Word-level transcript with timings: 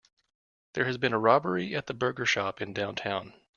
There 0.73 0.85
has 0.85 0.97
been 0.97 1.13
a 1.13 1.19
robbery 1.19 1.75
at 1.75 1.85
the 1.85 1.93
burger 1.93 2.25
shop 2.25 2.59
in 2.59 2.73
downtown. 2.73 3.33